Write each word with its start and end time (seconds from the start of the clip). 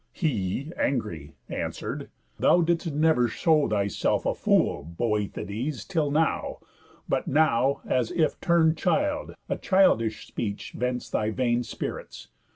He, 0.13 0.71
angry, 0.77 1.35
answer'd: 1.47 2.09
"Thou 2.39 2.61
didst 2.61 2.91
never 2.91 3.27
show 3.27 3.69
Thyself 3.69 4.25
a 4.25 4.33
fool, 4.33 4.83
Boethides, 4.97 5.85
till 5.85 6.09
now; 6.09 6.57
But 7.07 7.27
now, 7.27 7.81
as 7.85 8.09
if 8.09 8.41
turn'd 8.41 8.79
child, 8.79 9.35
a 9.47 9.57
childish 9.59 10.25
speech 10.25 10.71
Vents 10.75 11.07
thy 11.07 11.29
vain 11.29 11.61
spirits. 11.61 12.29